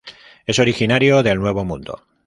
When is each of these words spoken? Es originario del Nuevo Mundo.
Es 0.47 0.57
originario 0.57 1.21
del 1.21 1.37
Nuevo 1.39 1.63
Mundo. 1.63 2.07